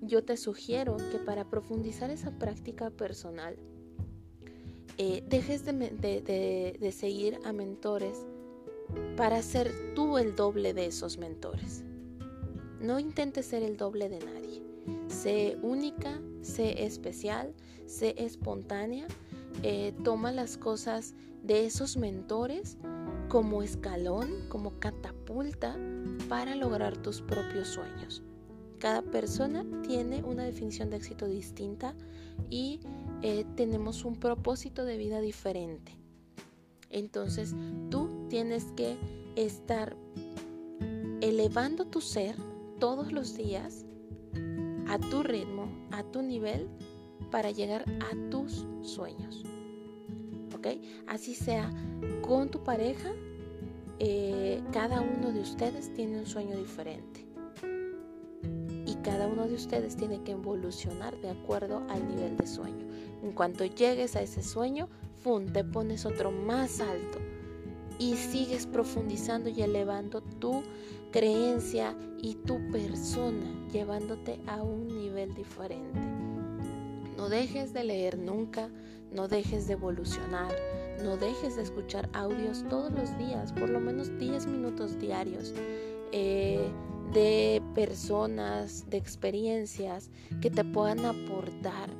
yo 0.00 0.24
te 0.24 0.36
sugiero 0.36 0.96
que 1.10 1.18
para 1.18 1.48
profundizar 1.48 2.10
esa 2.10 2.32
práctica 2.38 2.90
personal, 2.90 3.56
eh, 4.98 5.24
dejes 5.28 5.64
de 5.64 6.92
seguir 6.92 7.38
a 7.44 7.52
mentores 7.52 8.26
para 9.16 9.42
ser 9.42 9.94
tú 9.94 10.18
el 10.18 10.34
doble 10.34 10.74
de 10.74 10.86
esos 10.86 11.18
mentores. 11.18 11.84
No 12.80 12.98
intentes 12.98 13.46
ser 13.46 13.62
el 13.62 13.76
doble 13.76 14.08
de 14.08 14.18
nadie. 14.18 14.71
Sé 15.12 15.58
única, 15.62 16.20
sé 16.40 16.84
especial, 16.84 17.54
sé 17.86 18.14
espontánea. 18.16 19.06
Eh, 19.62 19.92
toma 20.02 20.32
las 20.32 20.56
cosas 20.56 21.14
de 21.42 21.66
esos 21.66 21.98
mentores 21.98 22.78
como 23.28 23.62
escalón, 23.62 24.48
como 24.48 24.78
catapulta 24.80 25.76
para 26.30 26.56
lograr 26.56 26.96
tus 26.96 27.20
propios 27.20 27.68
sueños. 27.68 28.22
Cada 28.78 29.02
persona 29.02 29.66
tiene 29.86 30.24
una 30.24 30.44
definición 30.44 30.88
de 30.88 30.96
éxito 30.96 31.26
distinta 31.26 31.94
y 32.48 32.80
eh, 33.20 33.44
tenemos 33.54 34.06
un 34.06 34.16
propósito 34.16 34.86
de 34.86 34.96
vida 34.96 35.20
diferente. 35.20 35.92
Entonces 36.88 37.54
tú 37.90 38.26
tienes 38.30 38.64
que 38.76 38.96
estar 39.36 39.94
elevando 41.20 41.84
tu 41.84 42.00
ser 42.00 42.34
todos 42.80 43.12
los 43.12 43.36
días 43.36 43.84
a 44.92 44.98
tu 44.98 45.22
ritmo, 45.22 45.68
a 45.90 46.02
tu 46.02 46.20
nivel, 46.20 46.68
para 47.30 47.50
llegar 47.50 47.82
a 48.00 48.30
tus 48.30 48.66
sueños. 48.82 49.42
¿Ok? 50.54 50.66
Así 51.06 51.34
sea 51.34 51.70
con 52.20 52.50
tu 52.50 52.62
pareja, 52.62 53.10
eh, 53.98 54.62
cada 54.70 55.00
uno 55.00 55.32
de 55.32 55.40
ustedes 55.40 55.94
tiene 55.94 56.18
un 56.18 56.26
sueño 56.26 56.58
diferente. 56.58 57.26
Y 58.84 58.94
cada 58.96 59.28
uno 59.28 59.48
de 59.48 59.54
ustedes 59.54 59.96
tiene 59.96 60.22
que 60.24 60.32
evolucionar 60.32 61.18
de 61.22 61.30
acuerdo 61.30 61.82
al 61.88 62.06
nivel 62.06 62.36
de 62.36 62.46
sueño. 62.46 62.86
En 63.22 63.32
cuanto 63.32 63.64
llegues 63.64 64.14
a 64.14 64.20
ese 64.20 64.42
sueño, 64.42 64.90
te 65.54 65.64
pones 65.64 66.04
otro 66.04 66.30
más 66.30 66.80
alto 66.80 67.18
y 67.98 68.14
sigues 68.16 68.66
profundizando 68.66 69.48
y 69.48 69.62
elevando 69.62 70.22
tu 70.40 70.62
creencia 71.10 71.96
y 72.20 72.34
tu 72.34 72.58
persona, 72.70 73.68
llevándote 73.72 74.40
a 74.46 74.62
un 74.62 74.88
nivel 74.88 75.34
diferente. 75.34 76.00
No 77.16 77.28
dejes 77.28 77.72
de 77.72 77.84
leer 77.84 78.18
nunca, 78.18 78.68
no 79.12 79.28
dejes 79.28 79.66
de 79.66 79.74
evolucionar, 79.74 80.54
no 81.02 81.16
dejes 81.16 81.56
de 81.56 81.62
escuchar 81.62 82.08
audios 82.12 82.64
todos 82.68 82.92
los 82.92 83.16
días, 83.18 83.52
por 83.52 83.68
lo 83.68 83.80
menos 83.80 84.16
10 84.18 84.46
minutos 84.46 84.98
diarios. 84.98 85.52
Eh, 86.12 86.70
de 87.12 87.62
personas, 87.74 88.88
de 88.88 88.96
experiencias 88.96 90.10
que 90.40 90.50
te 90.50 90.64
puedan 90.64 91.04
aportar 91.04 91.90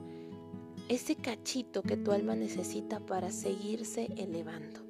ese 0.89 1.17
cachito 1.17 1.83
que 1.83 1.97
tu 1.97 2.13
alma 2.13 2.35
necesita 2.35 3.01
para 3.01 3.31
seguirse 3.31 4.09
elevando. 4.17 4.82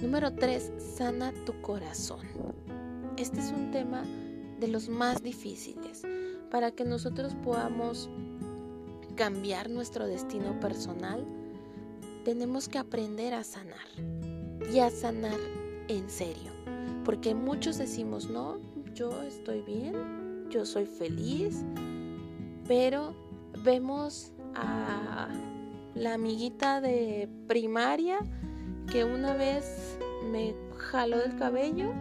Número 0.00 0.32
3. 0.34 0.72
Sana 0.78 1.32
tu 1.44 1.60
corazón. 1.60 2.26
Este 3.16 3.40
es 3.40 3.50
un 3.50 3.70
tema 3.70 4.04
de 4.60 4.68
los 4.68 4.88
más 4.88 5.22
difíciles 5.22 6.02
para 6.50 6.70
que 6.70 6.84
nosotros 6.84 7.34
podamos 7.42 8.10
cambiar 9.16 9.70
nuestro 9.70 10.06
destino 10.06 10.58
personal. 10.60 11.24
Tenemos 12.24 12.68
que 12.68 12.78
aprender 12.78 13.34
a 13.34 13.44
sanar 13.44 13.86
y 14.72 14.78
a 14.80 14.90
sanar 14.90 15.38
en 15.88 16.08
serio. 16.10 16.52
Porque 17.04 17.34
muchos 17.34 17.78
decimos, 17.78 18.28
no, 18.28 18.58
yo 18.94 19.22
estoy 19.22 19.62
bien, 19.62 20.48
yo 20.50 20.66
soy 20.66 20.86
feliz, 20.86 21.64
pero 22.66 23.14
vemos 23.64 24.32
a 24.54 25.28
la 25.94 26.14
amiguita 26.14 26.80
de 26.80 27.28
primaria 27.46 28.18
que 28.90 29.04
una 29.04 29.34
vez 29.34 29.98
me 30.30 30.54
jaló 30.76 31.18
del 31.18 31.36
cabello 31.36 31.92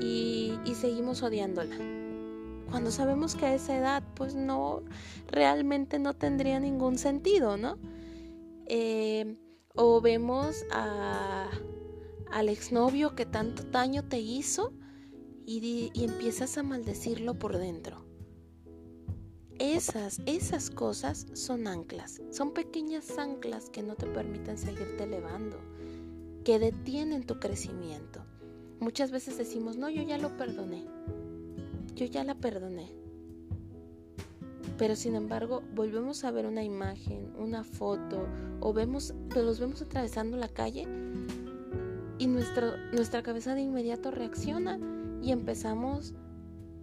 y, 0.00 0.58
seguimos 0.74 1.22
odiándola. 1.22 1.76
Cuando 2.70 2.90
sabemos 2.90 3.36
que 3.36 3.46
a 3.46 3.54
esa 3.54 3.76
edad 3.76 4.02
pues 4.14 4.34
no, 4.34 4.82
realmente 5.28 5.98
no 5.98 6.14
tendría 6.14 6.58
ningún 6.58 6.98
sentido, 6.98 7.56
¿no? 7.56 7.78
Eh, 8.66 9.36
o 9.74 10.00
vemos 10.00 10.64
a, 10.72 11.48
al 12.32 12.48
exnovio 12.48 13.14
que 13.14 13.26
tanto 13.26 13.62
daño 13.64 14.04
te 14.04 14.18
hizo 14.18 14.72
y, 15.46 15.90
y 15.94 16.04
empiezas 16.04 16.58
a 16.58 16.62
maldecirlo 16.62 17.38
por 17.38 17.58
dentro. 17.58 18.04
Esas, 19.58 20.20
esas 20.26 20.70
cosas 20.70 21.26
son 21.34 21.68
anclas, 21.68 22.20
son 22.32 22.52
pequeñas 22.52 23.18
anclas 23.18 23.70
que 23.70 23.82
no 23.82 23.94
te 23.94 24.06
permiten 24.06 24.58
seguirte 24.58 25.04
elevando, 25.04 25.60
que 26.44 26.58
detienen 26.58 27.24
tu 27.24 27.38
crecimiento. 27.38 28.24
Muchas 28.80 29.10
veces 29.10 29.38
decimos, 29.38 29.76
no, 29.76 29.88
yo 29.88 30.02
ya 30.02 30.18
lo 30.18 30.36
perdoné, 30.36 30.84
yo 31.94 32.06
ya 32.06 32.24
la 32.24 32.34
perdoné. 32.34 32.90
Pero 34.76 34.96
sin 34.96 35.14
embargo, 35.14 35.62
volvemos 35.74 36.24
a 36.24 36.30
ver 36.30 36.46
una 36.46 36.64
imagen, 36.64 37.32
una 37.38 37.62
foto, 37.62 38.26
o 38.60 38.72
vemos, 38.72 39.14
los 39.34 39.60
vemos 39.60 39.82
atravesando 39.82 40.36
la 40.36 40.48
calle 40.48 40.88
y 42.18 42.26
nuestro, 42.26 42.76
nuestra 42.92 43.22
cabeza 43.22 43.54
de 43.54 43.62
inmediato 43.62 44.10
reacciona 44.10 44.78
y 45.22 45.30
empezamos 45.30 46.14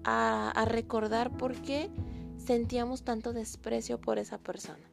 a, 0.05 0.51
a 0.51 0.65
recordar 0.65 1.35
por 1.35 1.53
qué 1.61 1.89
sentíamos 2.37 3.03
tanto 3.03 3.33
desprecio 3.33 3.99
por 3.99 4.17
esa 4.17 4.37
persona. 4.37 4.89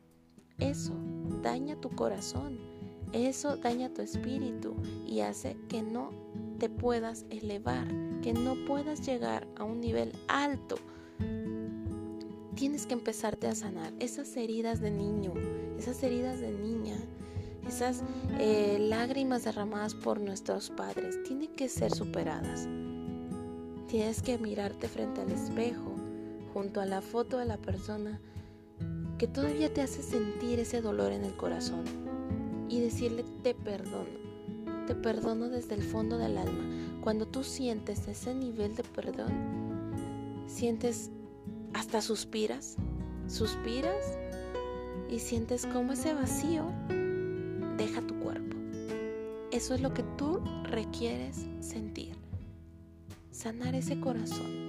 Eso 0.59 0.95
daña 1.43 1.81
tu 1.81 1.91
corazón, 1.91 2.59
eso 3.25 3.57
daña 3.57 3.89
tu 3.89 4.03
espíritu 4.03 4.75
y 5.07 5.21
hace 5.21 5.57
que 5.69 5.83
no 5.83 6.11
te 6.59 6.69
puedas 6.69 7.25
elevar, 7.31 7.87
que 8.23 8.33
no 8.33 8.55
puedas 8.67 9.07
llegar 9.07 9.47
a 9.57 9.65
un 9.65 9.81
nivel 9.81 10.13
alto. 10.29 10.77
Tienes 12.55 12.87
que 12.87 12.95
empezarte 12.95 13.47
a 13.47 13.55
sanar 13.55 13.93
esas 14.01 14.37
heridas 14.37 14.81
de 14.81 14.91
niño, 14.91 15.33
esas 15.79 16.03
heridas 16.03 16.41
de 16.41 16.51
niña, 16.51 16.97
esas 17.67 18.03
eh, 18.39 18.79
lágrimas 18.81 19.45
derramadas 19.45 19.95
por 19.95 20.21
nuestros 20.21 20.71
padres, 20.71 21.23
tienen 21.25 21.55
que 21.55 21.69
ser 21.69 21.95
superadas. 21.95 22.69
Tienes 23.89 24.23
que 24.23 24.39
mirarte 24.39 24.89
frente 24.89 25.21
al 25.21 25.31
espejo 25.31 25.95
junto 26.53 26.81
a 26.81 26.87
la 26.87 27.03
foto 27.03 27.39
de 27.39 27.45
la 27.45 27.59
persona 27.59 28.21
que 29.19 29.27
todavía 29.27 29.73
te 29.73 29.83
hace 29.83 30.03
sentir 30.03 30.59
ese 30.59 30.81
dolor 30.81 31.13
en 31.13 31.25
el 31.25 31.37
corazón 31.37 32.06
y 32.69 32.81
decirle 32.81 33.25
te 33.43 33.55
perdono, 33.55 34.19
te 34.87 34.95
perdono 34.95 35.49
desde 35.49 35.75
el 35.75 35.83
fondo 35.83 36.19
del 36.19 36.39
alma. 36.39 37.01
Cuando 37.03 37.27
tú 37.27 37.45
sientes 37.45 38.09
ese 38.09 38.35
nivel 38.35 38.75
de 38.75 38.83
perdón, 38.83 39.33
sientes 40.47 41.11
hasta 41.75 42.01
suspiras, 42.01 42.77
suspiras 43.29 44.19
y 45.11 45.19
sientes 45.19 45.67
como 45.67 45.93
ese 45.93 46.15
vacío 46.15 46.65
deja 47.77 48.01
tu 48.03 48.19
cuerpo. 48.19 48.57
Eso 49.53 49.75
es 49.75 49.81
lo 49.81 49.95
que 49.95 50.03
tú 50.17 50.41
requieres 50.65 51.47
sentir, 51.61 52.17
sanar 53.31 53.75
ese 53.75 54.01
corazón 54.01 54.67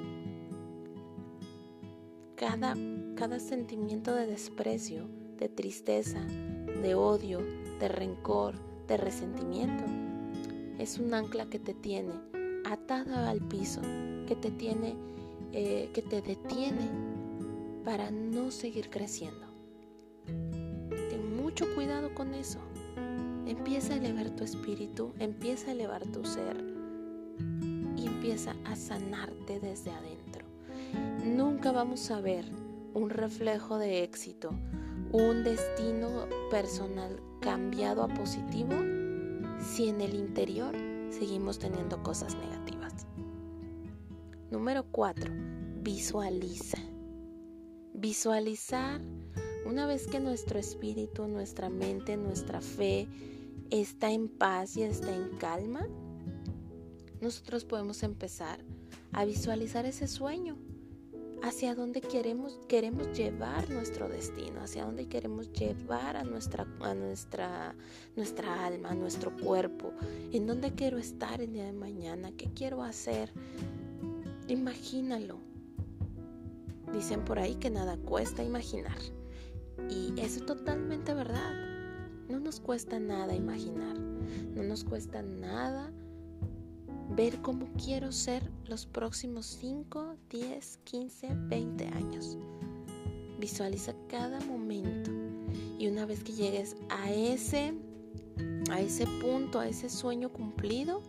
cada, 2.38 2.76
cada 3.16 3.40
sentimiento 3.40 4.14
de 4.14 4.28
desprecio, 4.28 5.10
de 5.38 5.50
tristeza, 5.50 6.20
de 6.22 6.94
odio, 6.94 7.42
de 7.80 7.88
rencor, 7.88 8.56
de 8.88 8.98
resentimiento, 8.98 9.84
es 10.78 11.00
un 11.00 11.14
ancla 11.14 11.50
que 11.50 11.60
te 11.60 11.74
tiene 11.74 12.14
atada 12.66 13.30
al 13.30 13.40
piso, 13.42 13.82
que 14.28 14.36
te 14.36 14.52
tiene, 14.52 14.96
eh, 15.54 15.90
que 15.94 16.02
te 16.02 16.22
detiene 16.22 16.90
para 17.84 18.12
no 18.12 18.52
seguir 18.52 18.90
creciendo. 18.90 19.48
Ten 20.26 21.42
mucho 21.42 21.66
cuidado 21.76 22.14
con 22.14 22.34
eso. 22.34 22.60
Empieza 23.46 23.94
a 23.94 23.98
elevar 23.98 24.30
tu 24.32 24.44
espíritu, 24.44 25.14
empieza 25.20 25.70
a 25.70 25.72
elevar 25.72 26.06
tu 26.08 26.26
ser 26.26 26.58
y 27.96 28.06
empieza 28.06 28.18
empieza 28.28 28.56
a 28.66 28.76
sanarte 28.76 29.60
desde 29.62 29.92
adentro. 29.92 30.44
Nunca 31.24 31.72
vamos 31.72 32.12
a 32.12 32.20
ver 32.20 32.44
un 32.94 33.10
reflejo 33.10 33.78
de 33.78 34.04
éxito, 34.04 34.50
un 35.14 35.46
destino 35.46 36.28
personal 36.52 37.22
cambiado 37.48 38.04
a 38.04 38.10
positivo 38.10 38.76
si 39.58 39.88
en 39.88 40.02
el 40.02 40.16
interior 40.16 40.76
seguimos 41.10 41.58
teniendo 41.58 42.04
cosas 42.04 42.36
negativas. 42.36 43.08
Número 44.52 44.84
4. 44.92 45.32
Visualiza. 45.82 46.78
Visualizar 47.94 49.00
una 49.66 49.86
vez 49.88 50.08
que 50.08 50.20
nuestro 50.20 50.60
espíritu, 50.60 51.26
nuestra 51.30 51.70
mente, 51.70 52.18
nuestra 52.18 52.60
fe 52.60 53.08
está 53.70 54.12
en 54.12 54.28
paz 54.28 54.76
y 54.76 54.84
está 54.84 55.16
en 55.16 55.30
calma, 55.38 55.88
nosotros 57.22 57.64
podemos 57.64 58.04
empezar 58.04 58.60
a 59.14 59.24
visualizar 59.24 59.86
ese 59.86 60.10
sueño, 60.10 60.58
hacia 61.48 61.76
dónde 61.76 62.02
queremos, 62.02 62.60
queremos 62.68 63.18
llevar 63.18 63.70
nuestro 63.70 64.10
destino, 64.10 64.62
hacia 64.62 64.84
dónde 64.84 65.08
queremos 65.08 65.52
llevar 65.54 66.18
a 66.18 66.24
nuestra, 66.24 66.68
a 66.82 66.94
nuestra, 66.94 67.74
nuestra 68.16 68.66
alma, 68.66 68.90
a 68.90 68.96
nuestro 68.96 69.36
cuerpo, 69.38 69.94
en 70.34 70.46
dónde 70.46 70.74
quiero 70.74 70.98
estar 70.98 71.42
el 71.42 71.54
día 71.54 71.66
de 71.66 71.74
mañana, 71.74 72.32
qué 72.38 72.50
quiero 72.54 72.84
hacer. 72.84 73.32
Imagínalo. 74.48 75.40
Dicen 76.94 77.24
por 77.24 77.40
ahí 77.40 77.56
que 77.56 77.70
nada 77.70 77.98
cuesta 77.98 78.44
imaginar. 78.44 78.98
Y 79.90 80.14
es 80.18 80.46
totalmente 80.46 81.14
verdad. 81.14 81.54
No 82.30 82.40
nos 82.40 82.60
cuesta 82.60 83.00
nada 83.00 83.34
imaginar. 83.36 83.98
No 83.98 84.64
nos 84.64 84.84
cuesta 84.84 85.22
nada 85.22 85.92
ver 87.16 87.42
cómo 87.42 87.68
quiero 87.84 88.12
ser 88.12 88.52
los 88.66 88.86
próximos 88.86 89.46
5, 89.60 90.16
10, 90.30 90.80
15, 90.84 91.30
20 91.34 91.88
años. 91.88 92.38
Visualiza 93.40 93.94
cada 94.10 94.40
momento 94.42 95.12
y 95.78 95.88
una 95.88 96.06
vez 96.06 96.24
que 96.24 96.34
llegues 96.34 96.76
a 96.90 97.12
ese 97.12 97.74
a 98.70 98.82
ese 98.82 99.06
punto, 99.22 99.60
a 99.60 99.68
ese 99.68 99.90
sueño 99.90 100.30
cumplido, 100.30 101.02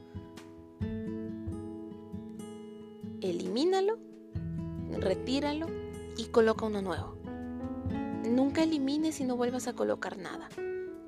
elimínalo, 3.20 3.98
retíralo 4.90 5.66
y 6.16 6.26
coloca 6.26 6.66
uno 6.66 6.82
nuevo. 6.82 7.16
Nunca 8.28 8.62
elimines 8.62 9.20
y 9.20 9.24
no 9.24 9.36
vuelvas 9.36 9.66
a 9.68 9.72
colocar 9.72 10.18
nada. 10.18 10.48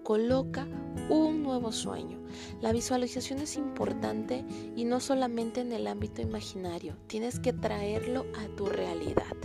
Coloca 0.02 0.66
un 1.08 1.42
nuevo 1.42 1.72
sueño. 1.72 2.18
La 2.60 2.72
visualización 2.72 3.40
es 3.40 3.56
importante 3.56 4.44
y 4.76 4.84
no 4.84 5.00
solamente 5.00 5.60
en 5.60 5.72
el 5.72 5.86
ámbito 5.86 6.22
imaginario, 6.22 6.96
tienes 7.06 7.38
que 7.38 7.52
traerlo 7.52 8.26
a 8.38 8.46
tu 8.56 8.66
realidad. 8.66 9.36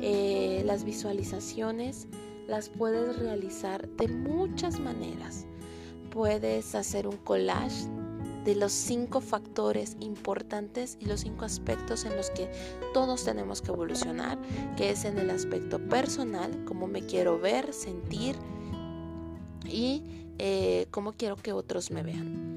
Eh, 0.00 0.62
las 0.66 0.84
visualizaciones 0.84 2.08
las 2.46 2.68
puedes 2.68 3.18
realizar 3.18 3.88
de 3.88 4.08
muchas 4.08 4.78
maneras. 4.78 5.46
Puedes 6.10 6.74
hacer 6.74 7.06
un 7.06 7.16
collage 7.16 7.88
de 8.44 8.54
los 8.54 8.72
cinco 8.72 9.20
factores 9.20 9.96
importantes 10.00 10.98
y 11.00 11.06
los 11.06 11.20
cinco 11.20 11.46
aspectos 11.46 12.04
en 12.04 12.14
los 12.16 12.30
que 12.30 12.50
todos 12.92 13.24
tenemos 13.24 13.62
que 13.62 13.70
evolucionar, 13.70 14.38
que 14.76 14.90
es 14.90 15.06
en 15.06 15.18
el 15.18 15.30
aspecto 15.30 15.78
personal, 15.78 16.64
cómo 16.66 16.86
me 16.86 17.06
quiero 17.06 17.38
ver, 17.40 17.72
sentir 17.72 18.36
y 19.64 20.02
eh, 20.38 20.86
cómo 20.90 21.12
quiero 21.12 21.36
que 21.36 21.52
otros 21.52 21.90
me 21.90 22.02
vean. 22.02 22.56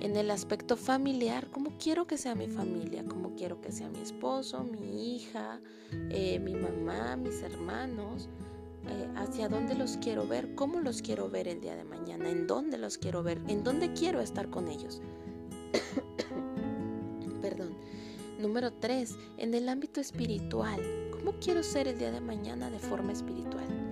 En 0.00 0.16
el 0.16 0.30
aspecto 0.30 0.76
familiar, 0.76 1.48
cómo 1.50 1.72
quiero 1.78 2.06
que 2.06 2.18
sea 2.18 2.34
mi 2.34 2.46
familia, 2.46 3.04
cómo 3.08 3.34
quiero 3.36 3.60
que 3.60 3.72
sea 3.72 3.88
mi 3.88 4.00
esposo, 4.00 4.62
mi 4.62 5.16
hija, 5.16 5.60
eh, 6.10 6.38
mi 6.40 6.54
mamá, 6.54 7.16
mis 7.16 7.40
hermanos, 7.42 8.28
eh, 8.86 9.08
hacia 9.16 9.48
dónde 9.48 9.74
los 9.74 9.96
quiero 9.96 10.26
ver, 10.26 10.54
cómo 10.54 10.80
los 10.80 11.00
quiero 11.00 11.30
ver 11.30 11.48
el 11.48 11.62
día 11.62 11.74
de 11.74 11.84
mañana, 11.84 12.28
en 12.28 12.46
dónde 12.46 12.76
los 12.76 12.98
quiero 12.98 13.22
ver, 13.22 13.40
en 13.48 13.64
dónde 13.64 13.94
quiero 13.94 14.20
estar 14.20 14.50
con 14.50 14.68
ellos. 14.68 15.00
Perdón. 17.40 17.74
Número 18.38 18.72
3. 18.74 19.16
En 19.38 19.54
el 19.54 19.70
ámbito 19.70 20.00
espiritual. 20.02 20.82
¿Cómo 21.12 21.32
quiero 21.40 21.62
ser 21.62 21.88
el 21.88 21.98
día 21.98 22.10
de 22.10 22.20
mañana 22.20 22.68
de 22.68 22.78
forma 22.78 23.12
espiritual? 23.12 23.83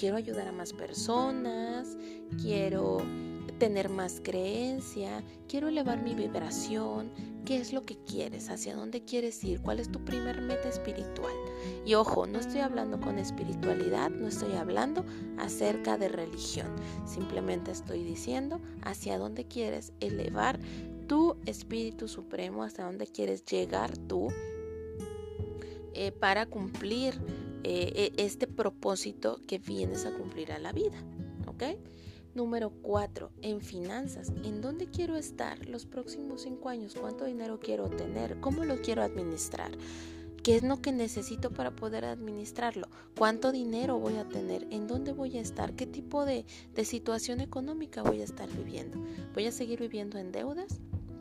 Quiero 0.00 0.16
ayudar 0.16 0.48
a 0.48 0.52
más 0.52 0.72
personas, 0.72 1.98
quiero 2.40 3.02
tener 3.58 3.90
más 3.90 4.22
creencia, 4.24 5.22
quiero 5.46 5.68
elevar 5.68 6.02
mi 6.02 6.14
vibración, 6.14 7.10
qué 7.44 7.58
es 7.58 7.74
lo 7.74 7.82
que 7.82 7.98
quieres, 8.04 8.48
hacia 8.48 8.74
dónde 8.74 9.04
quieres 9.04 9.44
ir, 9.44 9.60
cuál 9.60 9.78
es 9.78 9.92
tu 9.92 10.02
primer 10.02 10.40
meta 10.40 10.70
espiritual. 10.70 11.34
Y 11.84 11.92
ojo, 11.92 12.26
no 12.26 12.38
estoy 12.38 12.60
hablando 12.60 12.98
con 12.98 13.18
espiritualidad, 13.18 14.08
no 14.08 14.28
estoy 14.28 14.54
hablando 14.54 15.04
acerca 15.36 15.98
de 15.98 16.08
religión, 16.08 16.74
simplemente 17.04 17.70
estoy 17.70 18.02
diciendo 18.02 18.58
hacia 18.80 19.18
dónde 19.18 19.44
quieres 19.44 19.92
elevar 20.00 20.58
tu 21.08 21.36
espíritu 21.44 22.08
supremo, 22.08 22.62
hasta 22.62 22.84
dónde 22.84 23.06
quieres 23.06 23.44
llegar 23.44 23.98
tú 23.98 24.28
eh, 25.92 26.10
para 26.12 26.46
cumplir 26.46 27.20
eh, 27.64 28.12
e, 28.16 28.24
este 28.24 28.46
propósito 28.46 29.40
que 29.46 29.58
vienes 29.58 30.06
a 30.06 30.12
cumplir 30.12 30.52
a 30.52 30.58
la 30.58 30.72
vida. 30.72 31.02
¿Ok? 31.46 31.64
Número 32.34 32.70
4. 32.82 33.30
En 33.42 33.60
finanzas. 33.60 34.32
¿En 34.44 34.60
dónde 34.60 34.86
quiero 34.86 35.16
estar 35.16 35.66
los 35.66 35.86
próximos 35.86 36.42
5 36.42 36.68
años? 36.68 36.94
¿Cuánto 36.98 37.24
dinero 37.24 37.58
quiero 37.60 37.88
tener? 37.88 38.40
¿Cómo 38.40 38.64
lo 38.64 38.80
quiero 38.80 39.02
administrar? 39.02 39.72
¿Qué 40.42 40.56
es 40.56 40.62
lo 40.62 40.80
que 40.80 40.92
necesito 40.92 41.50
para 41.50 41.76
poder 41.76 42.04
administrarlo? 42.04 42.88
¿Cuánto 43.16 43.52
dinero 43.52 43.98
voy 43.98 44.16
a 44.16 44.28
tener? 44.28 44.66
¿En 44.70 44.86
dónde 44.86 45.12
voy 45.12 45.36
a 45.36 45.40
estar? 45.40 45.74
¿Qué 45.74 45.86
tipo 45.86 46.24
de, 46.24 46.46
de 46.74 46.84
situación 46.84 47.40
económica 47.40 48.02
voy 48.02 48.22
a 48.22 48.24
estar 48.24 48.48
viviendo? 48.48 48.98
¿Voy 49.34 49.46
a 49.46 49.52
seguir 49.52 49.80
viviendo 49.80 50.18
en 50.18 50.32
deudas? 50.32 50.80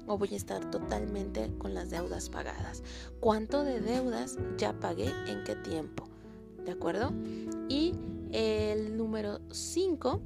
o 0.09 0.17
voy 0.17 0.29
a 0.33 0.37
estar 0.37 0.71
totalmente 0.71 1.51
con 1.59 1.75
las 1.75 1.91
deudas 1.91 2.29
pagadas. 2.29 2.81
¿Cuánto 3.19 3.63
de 3.63 3.79
deudas 3.79 4.37
ya 4.57 4.73
pagué 4.73 5.11
en 5.27 5.43
qué 5.43 5.55
tiempo? 5.55 6.08
¿De 6.69 6.75
acuerdo? 6.75 7.11
Y 7.67 7.93
el 8.31 8.95
número 8.95 9.39
5, 9.49 10.21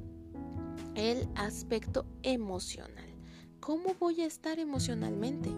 el 0.94 1.26
aspecto 1.36 2.04
emocional. 2.22 3.08
¿Cómo 3.60 3.94
voy 3.98 4.20
a 4.20 4.26
estar 4.26 4.58
emocionalmente? 4.58 5.48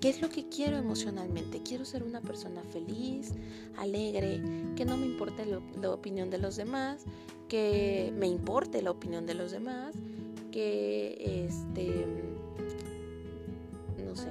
¿Qué 0.00 0.08
es 0.08 0.22
lo 0.22 0.30
que 0.30 0.48
quiero 0.48 0.78
emocionalmente? 0.78 1.62
Quiero 1.62 1.84
ser 1.84 2.02
una 2.04 2.22
persona 2.22 2.62
feliz, 2.72 3.34
alegre, 3.76 4.42
que 4.76 4.86
no 4.86 4.96
me 4.96 5.04
importe 5.04 5.44
la 5.44 5.90
opinión 5.90 6.30
de 6.30 6.38
los 6.38 6.56
demás, 6.56 7.04
que 7.48 8.14
me 8.16 8.28
importe 8.28 8.80
la 8.80 8.92
opinión 8.92 9.26
de 9.26 9.34
los 9.34 9.52
demás, 9.52 9.94
que 10.50 11.44
este 11.46 12.06
no 14.02 14.16
sé 14.16 14.30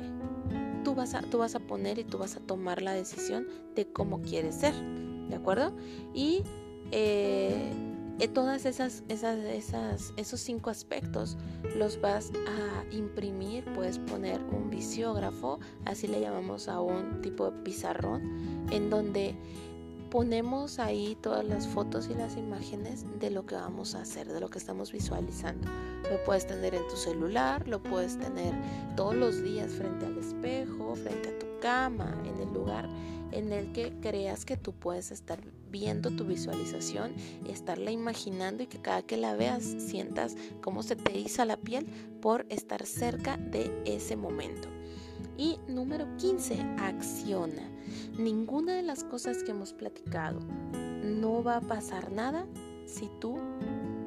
tú 1.30 1.38
vas 1.38 1.56
a 1.56 1.60
poner 1.60 2.00
y 2.00 2.04
tú 2.04 2.18
vas 2.18 2.36
a 2.36 2.40
tomar 2.40 2.82
la 2.82 2.94
decisión 2.94 3.48
de 3.76 3.86
cómo 3.86 4.22
quieres 4.22 4.56
ser 4.56 4.74
de 5.30 5.36
acuerdo 5.36 5.76
y 6.14 6.44
eh, 6.92 7.72
eh, 8.20 8.28
todas 8.28 8.66
esas, 8.66 9.04
esas, 9.08 9.38
esas, 9.38 10.14
esos 10.18 10.42
cinco 10.42 10.70
aspectos 10.70 11.38
los 11.78 12.02
vas 12.02 12.32
a 12.48 12.94
imprimir, 12.94 13.64
puedes 13.76 13.98
poner 14.00 14.42
un 14.42 14.70
visiógrafo, 14.70 15.60
así 15.86 16.08
le 16.08 16.20
llamamos 16.20 16.68
a 16.68 16.82
un 16.82 17.22
tipo 17.22 17.50
de 17.50 17.58
pizarrón, 17.64 18.68
en 18.72 18.90
donde 18.90 19.36
ponemos 20.10 20.80
ahí 20.80 21.18
todas 21.22 21.46
las 21.46 21.68
fotos 21.68 22.10
y 22.10 22.16
las 22.16 22.36
imágenes 22.36 23.06
de 23.20 23.30
lo 23.30 23.46
que 23.46 23.56
vamos 23.56 23.96
a 23.96 24.02
hacer, 24.02 24.28
de 24.28 24.40
lo 24.42 24.50
que 24.50 24.58
estamos 24.58 24.92
visualizando. 24.92 25.70
Lo 26.10 26.24
puedes 26.24 26.48
tener 26.48 26.74
en 26.74 26.88
tu 26.88 26.96
celular, 26.96 27.68
lo 27.68 27.82
puedes 27.82 28.18
tener 28.18 28.54
todos 28.96 29.16
los 29.16 29.44
días 29.44 29.72
frente 29.72 30.06
al 30.06 30.18
espejo, 30.18 30.96
frente 30.96 31.30
a 31.30 31.40
tu 31.40 31.46
cama, 31.62 32.16
en 32.26 32.48
el 32.48 32.54
lugar 32.54 32.90
en 33.32 33.52
el 33.52 33.72
que 33.72 33.94
creas 34.02 34.46
que 34.46 34.58
tú 34.58 34.74
puedes 34.74 35.12
estar 35.12 35.40
viendo 35.70 36.12
tu 36.12 36.26
visualización, 36.26 37.14
estarla 37.48 37.92
imaginando 37.92 38.64
y 38.64 38.68
que 38.68 38.82
cada 38.82 39.02
que 39.04 39.18
la 39.18 39.36
veas 39.36 39.64
sientas 39.64 40.36
cómo 40.62 40.84
se 40.84 40.96
te 40.96 41.18
iza 41.18 41.46
la 41.46 41.58
piel 41.58 41.86
por 42.22 42.46
estar 42.50 42.86
cerca 42.86 43.38
de 43.38 43.72
ese 43.86 44.16
momento. 44.16 44.68
Y 45.38 45.60
número 45.68 46.06
15, 46.18 46.60
acciona. 46.80 47.70
Ninguna 48.18 48.76
de 48.76 48.84
las 48.84 49.04
cosas 49.04 49.44
que 49.44 49.52
hemos 49.52 49.74
platicado 49.74 50.40
no 51.04 51.44
va 51.44 51.58
a 51.58 51.62
pasar 51.62 52.12
nada 52.12 52.46
si 52.86 53.10
tú 53.20 53.38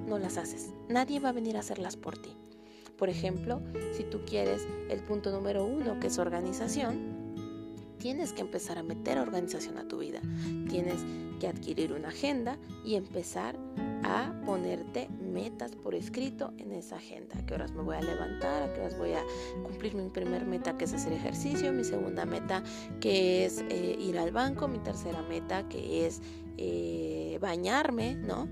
no 0.07 0.19
las 0.19 0.37
haces. 0.37 0.71
Nadie 0.89 1.21
va 1.21 1.31
a 1.31 1.33
venir 1.33 1.57
a 1.57 1.61
hacerlas 1.61 1.97
por 1.97 2.19
ti. 2.19 2.37
Por 2.97 3.09
ejemplo, 3.09 3.61
si 3.97 4.05
tú 4.05 4.21
quieres 4.25 4.67
el 4.89 5.01
punto 5.01 5.31
número 5.31 5.65
uno, 5.65 5.99
que 5.99 6.07
es 6.07 6.19
organización, 6.19 7.23
tienes 7.99 8.33
que 8.33 8.41
empezar 8.41 8.79
a 8.79 8.83
meter 8.83 9.19
organización 9.19 9.79
a 9.79 9.87
tu 9.87 9.99
vida. 9.99 10.21
Tienes 10.69 11.05
que 11.39 11.49
adquirir 11.49 11.93
una 11.93 12.09
agenda 12.09 12.59
y 12.85 12.97
empezar 12.97 13.57
a 14.05 14.33
ponerte 14.45 15.09
metas 15.09 15.77
por 15.77 15.95
escrito 15.95 16.53
en 16.59 16.73
esa 16.73 16.97
agenda. 16.97 17.39
A 17.39 17.47
qué 17.47 17.55
horas 17.55 17.73
me 17.73 17.83
voy 17.83 17.97
a 17.97 18.01
levantar, 18.01 18.63
a 18.63 18.73
qué 18.75 18.81
horas 18.81 18.99
voy 18.99 19.13
a 19.13 19.23
cumplir 19.63 19.95
mi 19.95 20.09
primer 20.09 20.47
meta 20.47 20.77
que 20.77 20.85
es 20.85 20.93
hacer 20.93 21.13
ejercicio, 21.13 21.73
mi 21.73 21.85
segunda 21.85 22.25
meta 22.25 22.63
que 23.01 23.45
es 23.45 23.65
eh, 23.69 23.97
ir 23.99 24.19
al 24.19 24.33
banco, 24.33 24.69
mi 24.69 24.79
tercera 24.79 25.23
meta 25.23 25.69
que 25.69 26.07
es 26.07 26.21
eh, 26.59 27.39
bañarme, 27.41 28.15
¿no? 28.15 28.49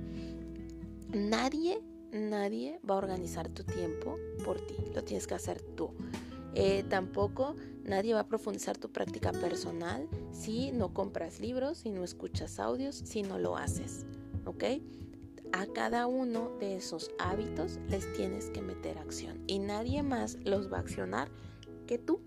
Nadie, 1.13 1.83
nadie 2.13 2.79
va 2.89 2.95
a 2.95 2.99
organizar 2.99 3.49
tu 3.49 3.65
tiempo 3.65 4.17
por 4.45 4.61
ti, 4.65 4.77
lo 4.95 5.03
tienes 5.03 5.27
que 5.27 5.35
hacer 5.35 5.61
tú. 5.61 5.91
Eh, 6.55 6.85
tampoco 6.89 7.57
nadie 7.85 8.15
va 8.15 8.21
a 8.21 8.29
profundizar 8.29 8.77
tu 8.77 8.91
práctica 8.91 9.33
personal 9.33 10.09
si 10.33 10.71
no 10.73 10.95
compras 10.95 11.41
libros, 11.41 11.79
si 11.79 11.91
no 11.91 12.05
escuchas 12.05 12.61
audios, 12.61 12.95
si 12.97 13.23
no 13.23 13.39
lo 13.39 13.57
haces. 13.57 14.07
¿Ok? 14.45 14.65
A 15.53 15.67
cada 15.67 16.07
uno 16.07 16.53
de 16.61 16.77
esos 16.77 17.11
hábitos 17.19 17.81
les 17.89 18.13
tienes 18.13 18.51
que 18.51 18.63
meter 18.63 18.99
acción 18.99 19.43
y 19.49 19.59
nadie 19.59 20.05
más 20.05 20.39
los 20.45 20.73
va 20.73 20.77
a 20.77 20.81
accionar 20.81 21.29
que 21.89 21.99
tú. 21.99 22.21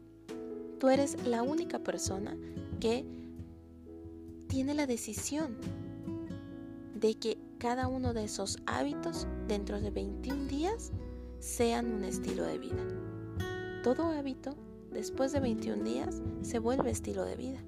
Tú 0.79 0.89
eres 0.89 1.25
la 1.25 1.41
única 1.41 1.79
persona 1.79 2.37
que 2.81 3.05
tiene 4.47 4.73
la 4.73 4.87
decisión 4.87 5.57
de 6.95 7.15
que 7.15 7.37
cada 7.63 7.87
uno 7.87 8.13
de 8.13 8.25
esos 8.25 8.57
hábitos 8.65 9.25
dentro 9.47 9.79
de 9.79 9.89
21 9.89 10.47
días 10.47 10.91
sean 11.39 11.93
un 11.93 12.03
estilo 12.03 12.43
de 12.43 12.57
vida. 12.57 12.85
Todo 13.83 14.03
hábito, 14.07 14.53
después 14.91 15.31
de 15.31 15.39
21 15.39 15.81
días, 15.81 16.21
se 16.41 16.59
vuelve 16.59 16.91
estilo 16.91 17.23
de 17.23 17.37
vida. 17.37 17.63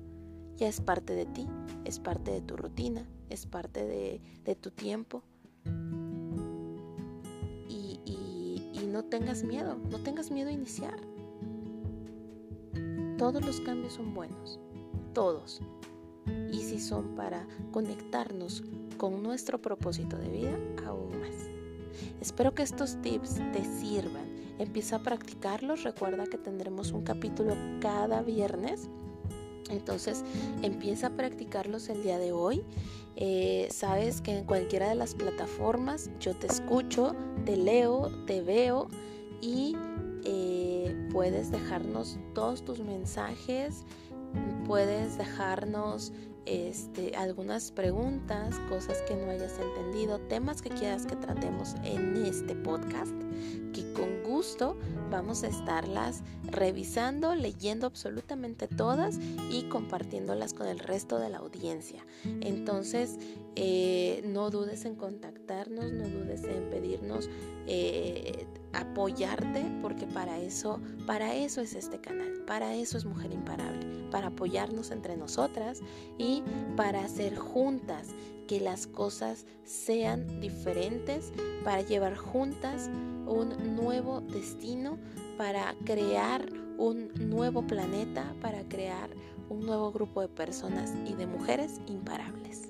Ya 0.58 0.68
es 0.68 0.82
parte 0.82 1.14
de 1.14 1.26
ti, 1.26 1.48
es 1.86 2.00
parte 2.00 2.32
de 2.32 2.42
tu 2.42 2.58
rutina, 2.58 3.08
es 3.30 3.46
parte 3.46 3.86
de, 3.86 4.56
tu 4.56 4.70
tiempo. 4.70 5.24
Y, 7.70 8.02
y 8.06 8.86
no 8.92 9.06
tengas 9.06 9.46
miedo, 9.46 9.78
no 9.90 10.00
tengas 10.00 10.30
miedo 10.30 10.50
a 10.50 10.52
iniciar. 10.52 11.00
Todos 13.18 13.46
los 13.46 13.62
cambios 13.62 13.94
son 13.94 14.14
buenos, 14.14 14.60
todos. 15.14 15.62
Y 16.52 16.58
si 16.64 16.82
son 16.82 17.16
para 17.16 17.48
conectarnos 17.72 18.62
con 18.98 19.22
nuestro 19.24 19.62
propósito 19.62 20.18
de 20.18 20.30
vida, 20.30 20.58
aún 20.86 21.20
más. 21.20 21.36
Espero 22.22 22.54
que 22.54 22.64
estos 22.64 23.02
tips 23.02 23.36
te 23.54 23.64
sirvan 23.64 24.36
Empieza 24.58 24.98
a 24.98 25.00
practicarlos. 25.00 25.84
Recuerda 25.84 26.26
que 26.28 26.38
tendremos 26.38 26.92
un 26.92 27.04
capítulo 27.04 27.56
cada 27.82 28.22
viernes. 28.22 28.90
Entonces 29.70 30.24
empieza 30.62 31.08
a 31.08 31.10
practicarlos 31.12 31.90
el 31.90 32.04
día 32.04 32.18
de 32.20 32.32
hoy. 32.32 32.64
Eh, 33.16 33.68
sabes 33.72 34.22
que 34.22 34.38
en 34.38 34.46
cualquiera 34.46 34.90
de 34.90 34.96
las 34.96 35.16
plataformas 35.16 36.10
yo 36.20 36.36
te 36.36 36.48
escucho, 36.48 37.16
te 37.46 37.58
leo, 37.58 38.12
te 38.28 38.42
veo 38.42 38.88
y 39.42 39.76
eh, 40.24 41.10
puedes 41.12 41.50
dejarnos 41.52 42.20
todos 42.34 42.64
tus 42.64 42.80
mensajes, 42.80 43.84
puedes 44.68 45.18
dejarnos 45.18 46.14
este, 46.46 47.16
algunas 47.16 47.72
preguntas, 47.72 48.56
cosas 48.70 49.02
que 49.08 49.16
no 49.16 49.30
hayas 49.30 49.58
entendido, 49.60 50.20
temas 50.20 50.62
que 50.62 50.70
quieras 50.70 51.06
que 51.06 51.16
tratemos 51.16 51.76
en 51.84 52.26
este 52.26 52.56
podcast, 52.56 53.14
que 53.74 53.92
con 53.94 54.24
gusto 54.24 54.78
vamos 55.10 55.44
a 55.44 55.48
estarlas 55.48 56.24
revisando, 56.44 57.36
leyendo 57.36 57.88
absolutamente 57.88 58.68
todas 58.68 59.20
y 59.50 59.64
compartiéndolas 59.70 60.54
con 60.54 60.68
el 60.68 60.80
resto 60.80 61.20
de 61.20 61.30
la 61.30 61.38
audiencia. 61.38 62.06
Entonces, 62.42 63.18
eh, 63.56 64.22
no 64.26 64.50
dudes 64.50 64.86
en 64.86 64.96
contactarnos, 64.96 65.92
no 65.92 66.08
dudes 66.08 66.44
en 66.44 66.70
pedirnos 66.70 67.30
eh, 67.68 68.46
apoyarte, 68.74 69.64
porque 69.82 70.06
para 70.06 70.40
eso, 70.40 70.80
para 71.08 71.34
eso 71.34 71.62
es 71.62 71.74
este 71.74 72.00
canal, 72.00 72.44
para 72.46 72.76
eso 72.76 72.98
es 72.98 73.06
Mujer 73.06 73.32
Imparable, 73.32 73.95
para 74.12 74.28
apoyarnos 74.28 74.92
entre 74.92 75.18
nosotras 75.18 75.82
y 76.18 76.44
para 76.76 77.04
hacer 77.04 77.36
juntas 77.36 78.10
que 78.48 78.60
las 78.60 78.88
cosas 78.88 79.46
sean 79.64 80.40
diferentes, 80.40 81.32
para 81.64 81.82
llevar 81.82 82.16
juntas 82.16 82.90
un 83.26 83.76
nuevo 83.76 84.22
destino, 84.22 84.98
para 85.38 85.76
crear 85.84 86.46
un 86.78 87.12
nuevo 87.30 87.66
planeta, 87.66 88.36
para 88.42 88.64
crear 88.68 89.10
un 89.50 89.66
nuevo 89.66 89.92
grupo 89.92 90.22
de 90.22 90.28
personas 90.28 90.94
y 91.06 91.14
de 91.14 91.28
mujeres 91.28 91.82
imparables. 91.88 92.70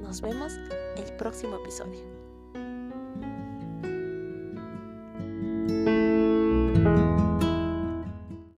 Nos 0.00 0.20
vemos 0.20 0.52
el 0.96 1.16
próximo 1.16 1.56
episodio. 1.56 2.21